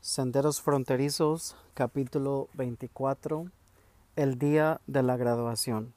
[0.00, 3.46] Senderos Fronterizos, capítulo 24,
[4.16, 5.94] el día de la graduación.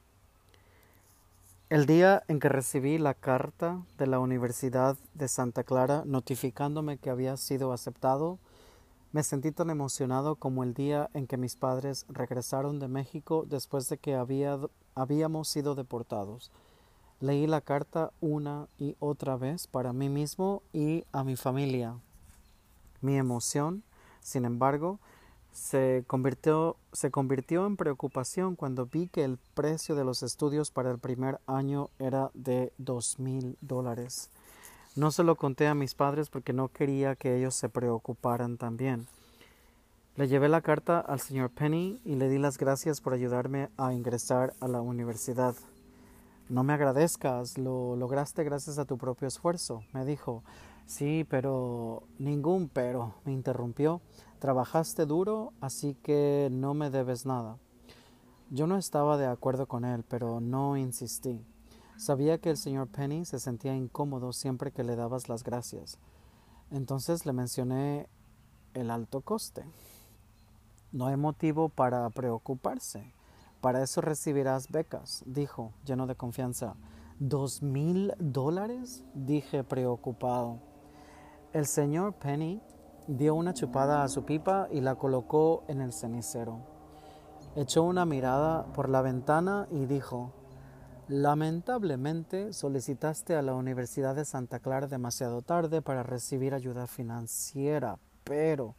[1.68, 7.10] El día en que recibí la carta de la Universidad de Santa Clara notificándome que
[7.10, 8.38] había sido aceptado,
[9.12, 13.88] me sentí tan emocionado como el día en que mis padres regresaron de México después
[13.88, 14.58] de que había,
[14.94, 16.50] habíamos sido deportados.
[17.20, 21.94] Leí la carta una y otra vez para mí mismo y a mi familia.
[23.00, 23.82] Mi emoción
[24.26, 24.98] sin embargo,
[25.52, 30.90] se convirtió, se convirtió en preocupación cuando vi que el precio de los estudios para
[30.90, 34.30] el primer año era de dos mil dólares.
[34.96, 39.06] No se lo conté a mis padres porque no quería que ellos se preocuparan también.
[40.14, 43.92] Le llevé la carta al señor Penny y le di las gracias por ayudarme a
[43.92, 45.54] ingresar a la universidad.
[46.48, 50.42] No me agradezcas, lo lograste gracias a tu propio esfuerzo, me dijo.
[50.86, 54.00] Sí, pero ningún pero, me interrumpió.
[54.38, 57.58] Trabajaste duro, así que no me debes nada.
[58.48, 61.44] Yo no estaba de acuerdo con él, pero no insistí.
[61.96, 65.98] Sabía que el señor Penny se sentía incómodo siempre que le dabas las gracias.
[66.70, 68.08] Entonces le mencioné
[68.74, 69.64] el alto coste.
[70.92, 73.12] No hay motivo para preocuparse.
[73.60, 76.76] Para eso recibirás becas, dijo, lleno de confianza.
[77.18, 79.02] ¿Dos mil dólares?
[79.14, 80.58] dije preocupado.
[81.54, 82.60] El señor Penny
[83.08, 86.58] dio una chupada a su pipa y la colocó en el cenicero.
[87.54, 90.32] Echó una mirada por la ventana y dijo
[91.08, 98.74] Lamentablemente solicitaste a la Universidad de Santa Clara demasiado tarde para recibir ayuda financiera, pero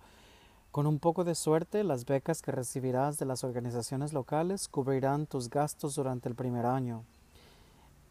[0.72, 5.50] con un poco de suerte las becas que recibirás de las organizaciones locales cubrirán tus
[5.50, 7.06] gastos durante el primer año.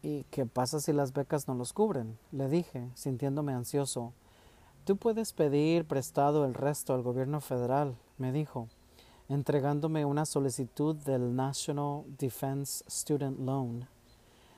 [0.01, 2.17] ¿Y qué pasa si las becas no los cubren?
[2.31, 4.13] le dije, sintiéndome ansioso.
[4.83, 8.67] Tú puedes pedir prestado el resto al gobierno federal, me dijo,
[9.29, 13.87] entregándome una solicitud del National Defense Student Loan.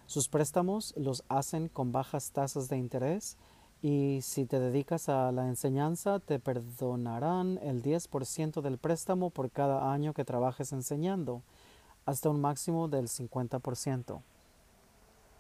[0.10, 3.38] Sus préstamos los hacen con bajas tasas de interés
[3.84, 9.94] y si te dedicas a la enseñanza te perdonarán el 10% del préstamo por cada
[9.94, 11.44] año que trabajes enseñando,
[12.08, 14.20] hasta un máximo del 50%.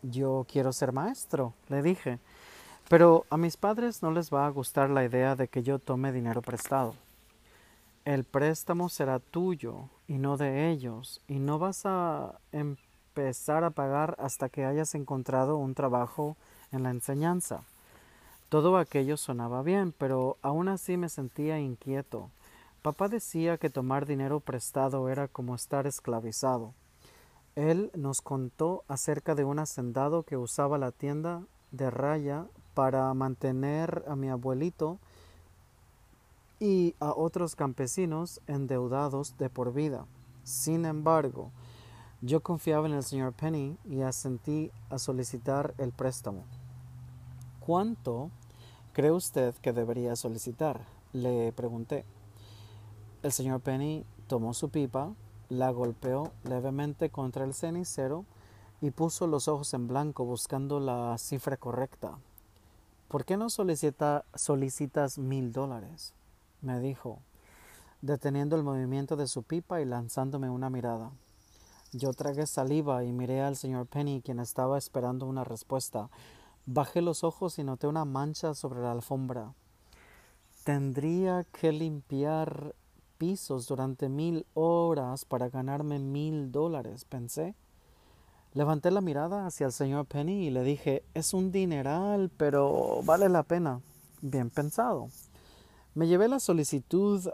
[0.04, 2.20] Yo quiero ser maestro, le dije.
[2.90, 6.12] Pero a mis padres no les va a gustar la idea de que yo tome
[6.12, 6.94] dinero prestado.
[8.06, 12.40] El préstamo será tuyo y no de ellos, y no vas a
[13.10, 16.38] empezar a pagar hasta que hayas encontrado un trabajo
[16.72, 17.64] en la enseñanza.
[18.50, 22.30] Todo aquello sonaba bien, pero aún así me sentía inquieto.
[22.82, 26.74] Papá decía que tomar dinero prestado era como estar esclavizado.
[27.56, 31.42] Él nos contó acerca de un hacendado que usaba la tienda
[31.72, 35.00] de raya para mantener a mi abuelito
[36.60, 40.06] y a otros campesinos endeudados de por vida.
[40.44, 41.52] Sin embargo,
[42.22, 46.44] yo confiaba en el señor Penny y asentí a solicitar el préstamo.
[47.60, 48.30] ¿Cuánto
[48.94, 50.82] cree usted que debería solicitar?
[51.14, 52.06] Le pregunté.
[53.24, 55.14] El señor Penny tomó su pipa,
[55.48, 58.26] la golpeó levemente contra el cenicero
[58.82, 62.18] y puso los ojos en blanco buscando la cifra correcta.
[63.08, 66.14] ¿Por qué no solicita, solicitas mil dólares?
[66.62, 67.20] me dijo,
[68.02, 71.12] deteniendo el movimiento de su pipa y lanzándome una mirada.
[71.92, 76.10] Yo tragué saliva y miré al señor Penny, quien estaba esperando una respuesta.
[76.68, 79.56] Bajé los ojos y noté una mancha sobre la alfombra.
[80.64, 82.76] Tendría que limpiar
[83.18, 87.56] pisos durante mil horas para ganarme mil dólares, pensé.
[88.54, 93.30] Levanté la mirada hacia el señor Penny y le dije, es un dineral, pero vale
[93.30, 93.82] la pena.
[94.22, 95.10] Bien pensado.
[95.96, 97.28] Me llevé la solicitud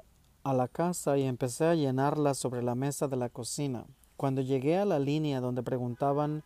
[0.44, 3.85] a la casa y empecé a llenarla sobre la mesa de la cocina.
[4.17, 6.44] Cuando llegué a la línea donde preguntaban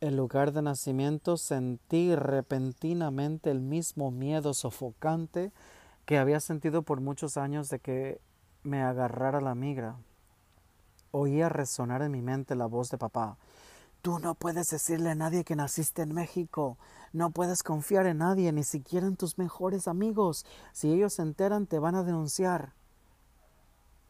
[0.00, 5.52] el lugar de nacimiento, sentí repentinamente el mismo miedo sofocante
[6.06, 8.20] que había sentido por muchos años de que
[8.62, 9.96] me agarrara la migra.
[11.12, 13.36] Oía resonar en mi mente la voz de papá.
[14.02, 16.78] Tú no puedes decirle a nadie que naciste en México.
[17.12, 20.46] No puedes confiar en nadie, ni siquiera en tus mejores amigos.
[20.72, 22.72] Si ellos se enteran, te van a denunciar.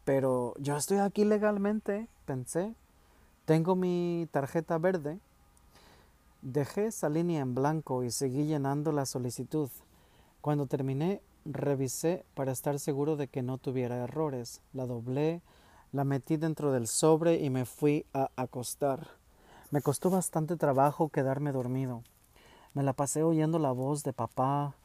[0.05, 2.75] Pero yo estoy aquí legalmente, pensé.
[3.51, 5.19] Tengo mi tarjeta verde.
[6.41, 9.69] Dejé esa línea en blanco y seguí llenando la solicitud.
[10.39, 14.61] Cuando terminé, revisé para estar seguro de que no tuviera errores.
[14.71, 15.41] La doblé,
[15.91, 19.05] La metí dentro del sobre y me fui a acostar.
[19.69, 22.03] Me costó bastante trabajo quedarme dormido.
[22.73, 24.75] Me la pasé oyendo la voz de papá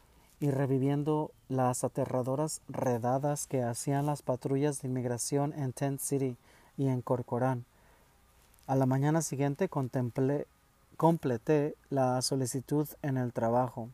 [0.40, 6.36] y reviviendo las aterradoras redadas que hacían las patrullas de inmigración en Tent City
[6.76, 7.64] y en Corcoran.
[8.68, 13.90] A la mañana siguiente completé la solicitud en el trabajo,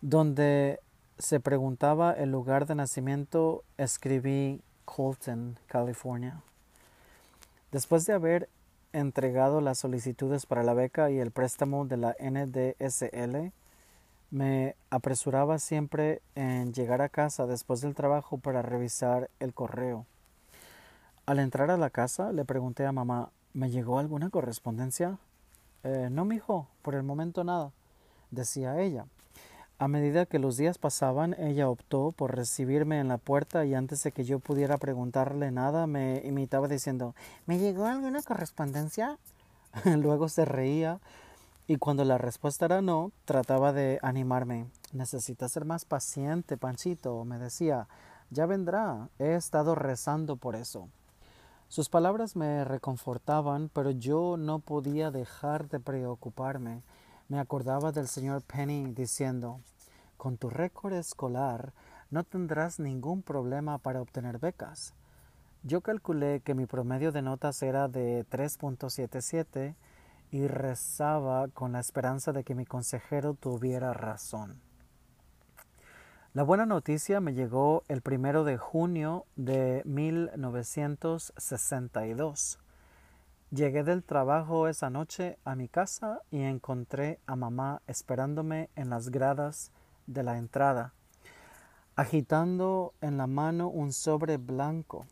[0.00, 0.80] donde
[1.16, 6.42] se preguntaba el lugar de nacimiento, escribí Colton, California.
[7.70, 8.48] Después de haber
[8.92, 13.52] entregado las solicitudes para la beca y el préstamo de la NDSL,
[14.32, 20.04] me apresuraba siempre en llegar a casa después del trabajo para revisar el correo.
[21.26, 25.18] Al entrar a la casa le pregunté a mamá, ¿me llegó alguna correspondencia?
[25.82, 27.72] Eh, no, mijo, por el momento nada,
[28.30, 29.06] decía ella.
[29.78, 34.02] A medida que los días pasaban, ella optó por recibirme en la puerta y antes
[34.02, 37.14] de que yo pudiera preguntarle nada, me imitaba diciendo
[37.46, 39.18] ¿Me llegó alguna correspondencia?
[39.84, 41.00] Luego se reía
[41.66, 44.66] y cuando la respuesta era no, trataba de animarme.
[44.92, 47.88] Necesitas ser más paciente, Panchito, me decía.
[48.28, 49.08] Ya vendrá.
[49.18, 50.88] He estado rezando por eso.
[51.74, 56.84] Sus palabras me reconfortaban, pero yo no podía dejar de preocuparme.
[57.28, 59.58] Me acordaba del señor Penny diciendo
[60.16, 61.72] Con tu récord escolar
[62.12, 64.94] no tendrás ningún problema para obtener becas.
[65.64, 69.74] Yo calculé que mi promedio de notas era de 3.77
[70.30, 74.60] y rezaba con la esperanza de que mi consejero tuviera razón.
[76.34, 82.58] La buena noticia me llegó el primero de junio de 1962.
[83.52, 89.10] Llegué del trabajo esa noche a mi casa y encontré a mamá esperándome en las
[89.10, 89.70] gradas
[90.08, 90.92] de la entrada,
[91.94, 95.06] agitando en la mano un sobre blanco.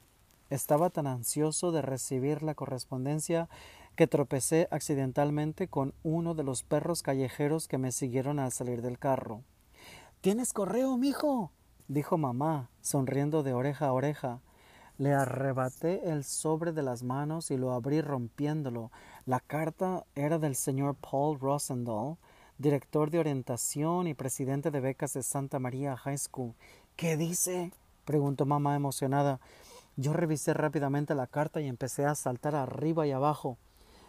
[0.51, 3.49] Estaba tan ansioso de recibir la correspondencia
[3.95, 8.99] que tropecé accidentalmente con uno de los perros callejeros que me siguieron al salir del
[8.99, 9.45] carro.
[10.23, 11.51] ¿Tienes correo, mijo?
[11.89, 14.39] dijo mamá, sonriendo de oreja a oreja.
[14.97, 18.93] Le arrebaté el sobre de las manos y lo abrí rompiéndolo.
[19.27, 22.19] La carta era del señor Paul Rosendahl,
[22.57, 26.55] director de orientación y presidente de becas de Santa María High School.
[26.95, 27.73] ¿Qué dice?
[28.05, 29.41] preguntó mamá emocionada.
[29.97, 33.59] Yo revisé rápidamente la carta y empecé a saltar arriba y abajo.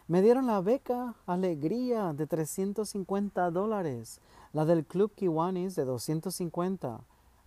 [0.07, 4.19] Me dieron la beca Alegría de 350 dólares,
[4.51, 7.01] la del Club Kiwanis de 250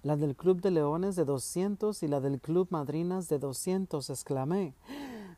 [0.06, 4.72] la del Club de Leones de doscientos y la del Club Madrinas de doscientos, exclamé.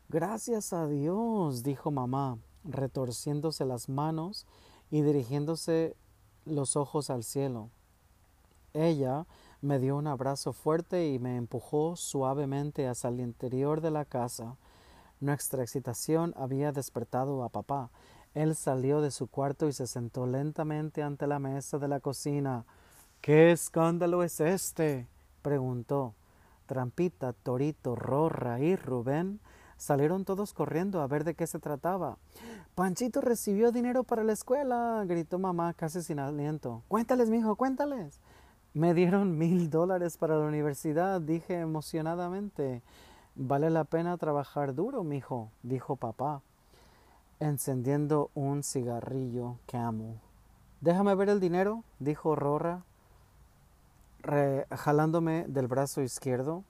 [0.09, 4.45] Gracias a Dios, dijo mamá, retorciéndose las manos
[4.91, 5.95] y dirigiéndose
[6.45, 7.71] los ojos al cielo.
[8.75, 9.25] Ella
[9.59, 14.55] me dio un abrazo fuerte y me empujó suavemente hacia el interior de la casa.
[15.19, 17.89] Nuestra excitación había despertado a papá.
[18.33, 22.65] Él salió de su cuarto y se sentó lentamente ante la mesa de la cocina.
[23.21, 25.07] ¿Qué escándalo es este?
[25.41, 26.13] preguntó.
[26.67, 29.39] Trampita, Torito, Rorra y Rubén
[29.79, 32.17] salieron todos corriendo a ver de qué se trataba.
[32.75, 36.83] Panchito recibió dinero para la escuela, gritó mamá casi sin aliento.
[36.87, 38.19] Cuéntales, mijo, cuéntales.
[38.73, 42.83] Me dieron mil dólares para la universidad, dije emocionadamente.
[43.41, 46.41] Vale la pena trabajar duro, mijo, dijo papá,
[47.39, 50.17] encendiendo un cigarrillo que amo.
[50.81, 52.83] Déjame ver el dinero, dijo Rorra,
[54.75, 56.65] jalándome del brazo izquierdo.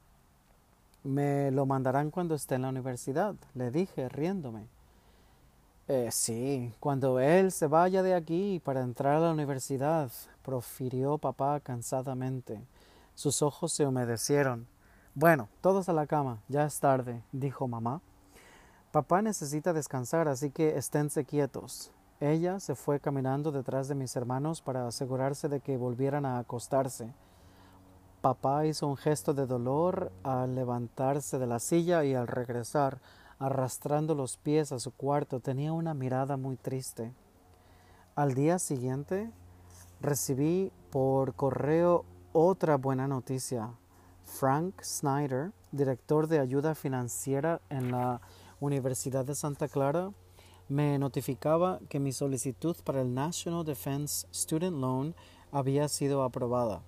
[1.03, 4.67] Me lo mandarán cuando esté en la universidad, le dije, riéndome.
[5.87, 10.11] Eh, sí, cuando él se vaya de aquí para entrar a la universidad,
[10.43, 12.61] profirió papá cansadamente.
[13.15, 14.67] Sus ojos se humedecieron.
[15.15, 18.01] Bueno, todos a la cama, ya es tarde, dijo mamá.
[18.91, 21.91] Papá necesita descansar, así que esténse quietos.
[22.19, 27.13] Ella se fue caminando detrás de mis hermanos para asegurarse de que volvieran a acostarse.
[28.21, 32.99] Papá hizo un gesto de dolor al levantarse de la silla y al regresar,
[33.39, 37.13] arrastrando los pies a su cuarto, tenía una mirada muy triste.
[38.15, 39.31] Al día siguiente
[40.01, 43.71] recibí por correo otra buena noticia.
[44.29, 48.21] Frank Snyder, director de ayuda financiera en la
[48.59, 50.11] Universidad de Santa Clara,
[50.69, 55.15] me notificaba que mi solicitud para el National Defense Student Loan
[55.51, 56.81] había sido aprobada.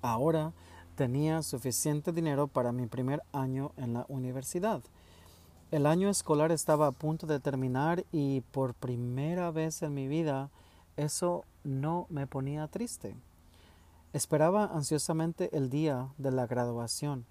[0.00, 0.52] Ahora
[0.94, 4.80] tenía suficiente dinero para mi primer año en la universidad.
[5.70, 10.50] El año escolar estaba a punto de terminar y por primera vez en mi vida
[10.96, 13.16] eso no me ponía triste.
[14.14, 17.26] Esperaba ansiosamente el día de la graduación.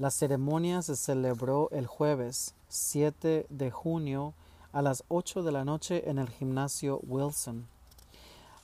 [0.00, 4.34] La ceremonia se celebró el jueves 7 de junio
[4.72, 7.68] a las 8 de la noche en el gimnasio Wilson.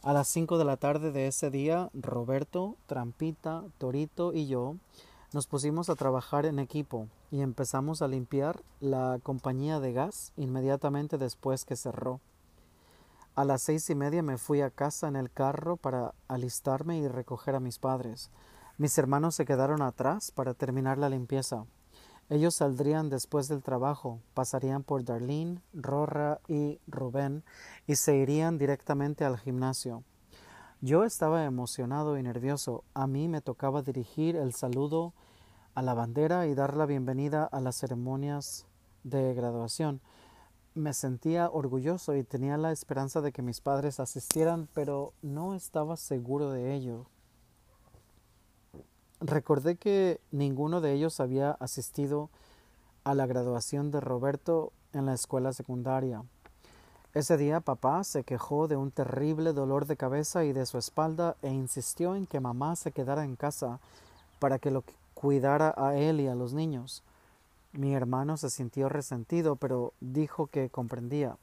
[0.02, 4.74] A las 5 de la tarde de ese día, Roberto, Trampita, Torito y yo
[5.32, 11.18] nos pusimos a trabajar en equipo y empezamos a limpiar la compañía de gas inmediatamente
[11.18, 12.20] después que cerró.
[13.36, 17.08] A las seis y media me fui a casa en el carro para alistarme y
[17.08, 18.30] recoger a mis padres.
[18.78, 21.64] Mis hermanos se quedaron atrás para terminar la limpieza.
[22.30, 27.42] Ellos saldrían después del trabajo, pasarían por Darlene, Rorra y Rubén
[27.88, 30.04] y se irían directamente al gimnasio.
[30.80, 32.84] Yo estaba emocionado y nervioso.
[32.94, 35.12] A mí me tocaba dirigir el saludo
[35.74, 38.64] a la bandera y dar la bienvenida a las ceremonias
[39.02, 40.00] de graduación.
[40.74, 45.96] Me sentía orgulloso y tenía la esperanza de que mis padres asistieran, pero no estaba
[45.96, 47.06] seguro de ello.
[49.20, 52.28] Recordé que ninguno de ellos había asistido
[53.04, 56.24] a la graduación de Roberto en la escuela secundaria.
[57.14, 61.36] Ese día papá se quejó de un terrible dolor de cabeza y de su espalda
[61.42, 63.78] e insistió en que mamá se quedara en casa
[64.40, 64.82] para que lo
[65.14, 67.04] cuidara a él y a los niños.
[67.76, 71.36] Mi hermano se sintió resentido, pero dijo que comprendía.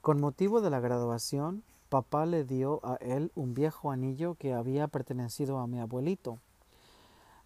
[0.00, 4.88] Con motivo de la graduación, papá le dio a él un viejo anillo que había
[4.88, 6.38] pertenecido a mi abuelito.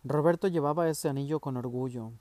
[0.04, 2.12] Roberto llevaba ese anillo con orgullo.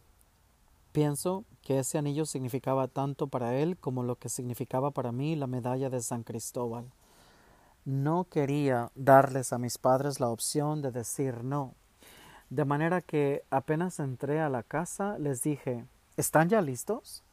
[0.91, 5.45] Pienso que ese anillo significaba tanto para él como lo que significaba para mí la
[5.45, 6.85] medalla de San Cristóbal.
[7.85, 11.75] No quería darles a mis padres la opción de decir no.
[12.49, 15.85] De manera que apenas entré a la casa les dije
[16.17, 17.23] ¿Están ya listos?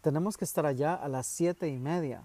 [0.00, 2.22] Tenemos que estar allá a las siete y media.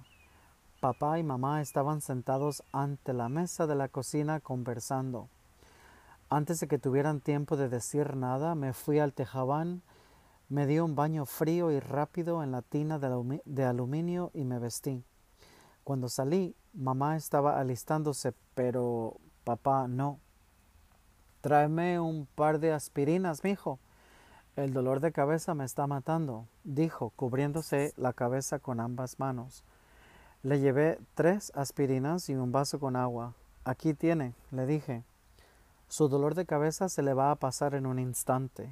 [0.82, 5.30] Papá y mamá estaban sentados ante la mesa de la cocina conversando.
[6.30, 9.82] Antes de que tuvieran tiempo de decir nada, me fui al tejabán,
[10.48, 15.04] me di un baño frío y rápido en la tina de aluminio y me vestí.
[15.84, 20.20] Cuando salí, mamá estaba alistándose, pero papá no.
[21.42, 23.80] Tráeme un par de aspirinas, mijo.
[24.58, 29.64] El dolor de cabeza me está matando, dijo, cubriéndose la cabeza con ambas manos.
[30.44, 33.36] Le llevé tres aspirinas y un vaso con agua.
[33.64, 35.04] Aquí tiene, le dije.
[35.88, 38.70] Su dolor de cabeza se le va a pasar en un instante.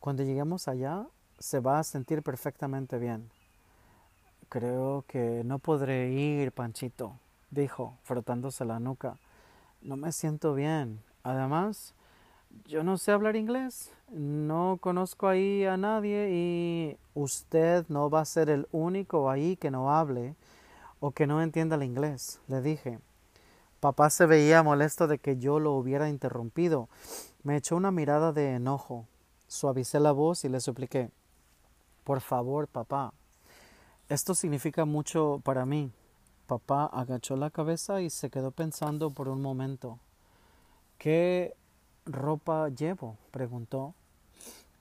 [0.00, 1.06] Cuando lleguemos allá,
[1.38, 3.30] se va a sentir perfectamente bien.
[4.48, 7.18] Creo que no podré ir, Panchito,
[7.50, 9.18] dijo, frotándose la nuca.
[9.82, 11.02] No me siento bien.
[11.24, 11.94] Además,
[12.66, 18.26] yo no sé hablar inglés, no conozco ahí a nadie y usted no va a
[18.26, 20.36] ser el único ahí que no hable
[21.00, 22.98] o que no entienda el inglés, le dije.
[23.80, 26.88] Papá se veía molesto de que yo lo hubiera interrumpido.
[27.42, 29.06] Me echó una mirada de enojo.
[29.48, 31.10] Suavicé la voz y le supliqué
[32.04, 33.14] Por favor, papá.
[34.10, 35.90] Esto significa mucho para mí.
[36.46, 39.98] Papá agachó la cabeza y se quedó pensando por un momento.
[40.98, 41.54] ¿Qué
[42.06, 43.16] ropa llevo?
[43.30, 43.94] preguntó.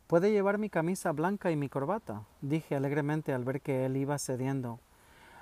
[0.08, 4.18] Puede llevar mi camisa blanca y mi corbata, dije alegremente al ver que él iba
[4.20, 4.80] cediendo.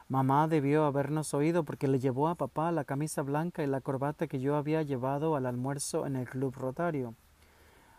[0.07, 4.27] Mamá debió habernos oído porque le llevó a papá la camisa blanca y la corbata
[4.27, 7.15] que yo había llevado al almuerzo en el club rotario.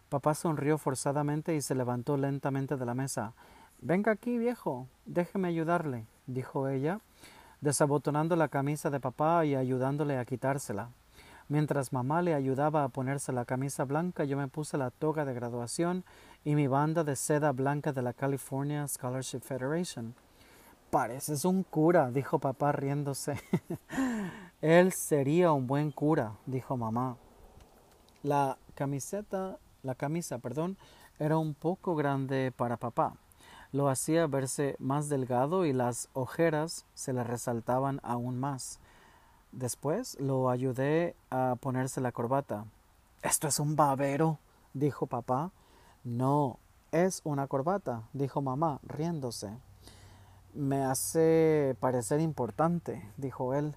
[0.09, 3.33] Papá sonrió forzadamente y se levantó lentamente de la mesa.
[3.81, 7.01] Venga aquí, viejo, déjeme ayudarle, dijo ella,
[7.63, 10.91] desabotonando la camisa de papá y ayudándole a quitársela.
[11.49, 15.35] Mientras mamá le ayudaba a ponerse la camisa blanca, yo me puse la toga de
[15.35, 16.05] graduación
[16.45, 20.15] y mi banda de seda blanca de la California Scholarship Federation.
[20.91, 23.41] Pareces un cura, dijo papá riéndose.
[24.61, 27.17] Él sería un buen cura, dijo mamá.
[28.23, 30.77] La camiseta, la camisa, perdón,
[31.19, 33.15] era un poco grande para papá.
[33.73, 38.81] Lo hacía verse más delgado y las ojeras se le resaltaban aún más.
[39.53, 42.65] Después lo ayudé a ponerse la corbata.
[43.23, 44.39] Esto es un babero,
[44.73, 45.53] dijo papá.
[46.05, 46.59] No,
[46.91, 49.51] es una corbata, dijo mamá, riéndose.
[50.55, 53.77] Me hace parecer importante, dijo él.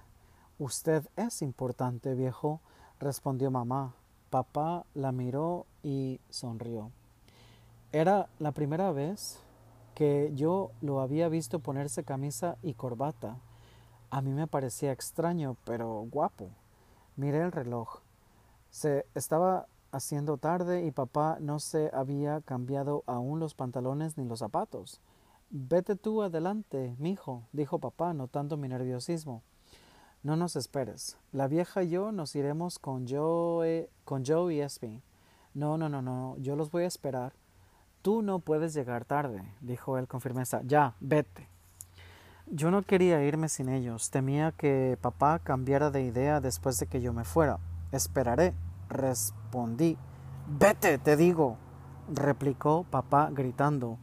[0.58, 2.60] Usted es importante, viejo,
[2.98, 3.94] respondió mamá.
[4.30, 6.90] Papá la miró y sonrió.
[7.92, 9.38] Era la primera vez
[9.94, 13.36] que yo lo había visto ponerse camisa y corbata.
[14.16, 16.48] A mí me parecía extraño, pero guapo.
[17.16, 18.00] Miré el reloj.
[18.70, 24.38] Se estaba haciendo tarde y papá no se había cambiado aún los pantalones ni los
[24.38, 25.02] zapatos.
[25.50, 29.42] Vete tú adelante, mijo, dijo papá, notando mi nerviosismo.
[30.22, 31.18] No nos esperes.
[31.32, 35.02] La vieja y yo nos iremos con Joe, con Joe y Espy.
[35.52, 37.34] No, no, no, no, yo los voy a esperar.
[38.00, 40.62] Tú no puedes llegar tarde, dijo él con firmeza.
[40.64, 41.54] Ya, vete.
[42.48, 44.10] Yo no quería irme sin ellos.
[44.10, 47.58] Temía que papá cambiara de idea después de que yo me fuera.
[47.90, 48.54] Esperaré,
[48.88, 49.98] respondí.
[50.46, 51.56] Vete, te digo,
[52.08, 53.98] replicó papá gritando.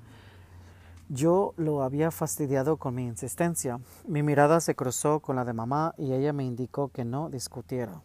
[1.08, 3.80] Yo lo había fastidiado con mi insistencia.
[4.08, 8.02] Mi mirada se cruzó con la de mamá y ella me indicó que no discutiera.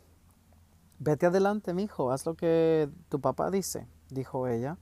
[1.00, 4.78] Vete adelante, mijo, haz lo que tu papá dice, dijo ella.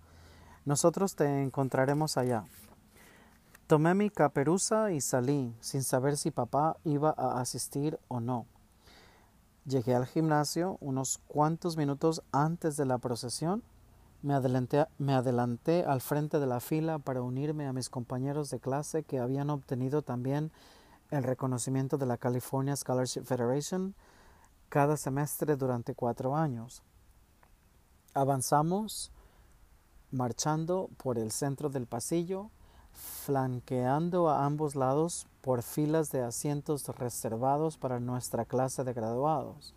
[0.66, 2.44] Nosotros te encontraremos allá.
[3.66, 8.46] Tomé mi caperuza y salí, sin saber si papá iba a asistir o no.
[9.64, 13.64] Llegué al gimnasio unos cuantos minutos antes de la procesión
[14.22, 14.34] me
[15.14, 19.50] adelanté, al frente de la fila para unirme a mis compañeros de clase que habían
[19.50, 20.50] obtenido también
[21.10, 23.94] el reconocimiento de la California Scholarship Federation
[24.68, 26.82] cada semestre durante cuatro años.
[28.14, 29.12] Avanzamos
[30.10, 32.50] marchando por el centro del pasillo,
[32.96, 39.74] flanqueando a ambos lados por filas de asientos reservados para nuestra clase de graduados.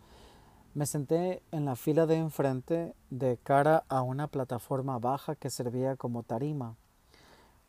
[0.74, 5.96] Me senté en la fila de enfrente de cara a una plataforma baja que servía
[5.96, 6.76] como tarima.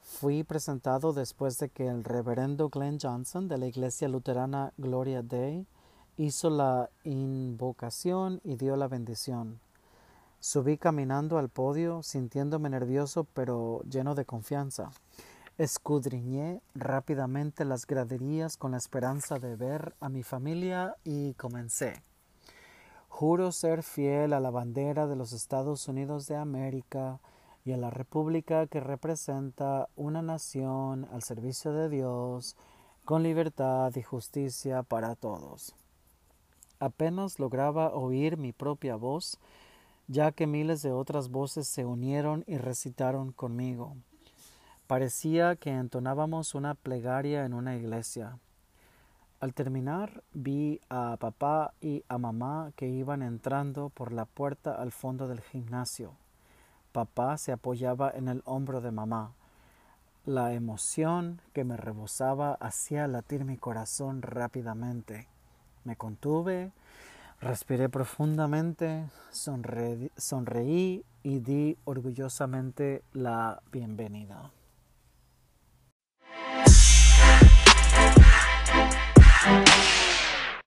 [0.02, 5.66] Fui presentado después de que el reverendo Glenn Johnson de la iglesia luterana Gloria Day
[6.16, 9.60] hizo la invocación y dio la bendición.
[10.38, 14.90] Subí caminando al podio, sintiéndome nervioso pero lleno de confianza.
[15.60, 22.02] Escudriñé rápidamente las graderías con la esperanza de ver a mi familia y comencé.
[23.10, 27.20] Juro ser fiel a la bandera de los Estados Unidos de América
[27.62, 32.56] y a la República que representa una nación al servicio de Dios,
[33.04, 35.74] con libertad y justicia para todos.
[36.78, 39.38] Apenas lograba oír mi propia voz,
[40.08, 43.94] ya que miles de otras voces se unieron y recitaron conmigo.
[44.90, 48.40] Parecía que entonábamos una plegaria en una iglesia.
[49.38, 54.90] Al terminar vi a papá y a mamá que iban entrando por la puerta al
[54.90, 56.14] fondo del gimnasio.
[56.90, 59.34] Papá se apoyaba en el hombro de mamá.
[60.26, 65.28] La emoción que me rebosaba hacía latir mi corazón rápidamente.
[65.84, 66.72] Me contuve,
[67.40, 74.50] respiré profundamente, sonreí y di orgullosamente la bienvenida.